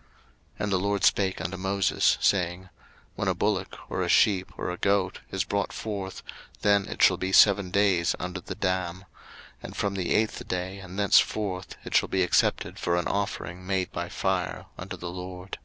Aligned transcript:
03:022:026 0.00 0.08
And 0.60 0.72
the 0.72 0.78
LORD 0.78 1.04
spake 1.04 1.40
unto 1.42 1.56
Moses, 1.58 2.18
saying, 2.22 2.60
03:022:027 2.62 2.68
When 3.16 3.28
a 3.28 3.34
bullock, 3.34 3.76
or 3.90 4.00
a 4.00 4.08
sheep, 4.08 4.50
or 4.56 4.70
a 4.70 4.78
goat, 4.78 5.20
is 5.30 5.44
brought 5.44 5.74
forth, 5.74 6.22
then 6.62 6.86
it 6.86 7.02
shall 7.02 7.18
be 7.18 7.32
seven 7.32 7.70
days 7.70 8.16
under 8.18 8.40
the 8.40 8.54
dam; 8.54 9.04
and 9.62 9.76
from 9.76 9.96
the 9.96 10.14
eighth 10.14 10.48
day 10.48 10.78
and 10.78 10.98
thenceforth 10.98 11.76
it 11.84 11.94
shall 11.94 12.08
be 12.08 12.22
accepted 12.22 12.78
for 12.78 12.96
an 12.96 13.08
offering 13.08 13.66
made 13.66 13.92
by 13.92 14.08
fire 14.08 14.64
unto 14.78 14.96
the 14.96 15.10
LORD. 15.10 15.58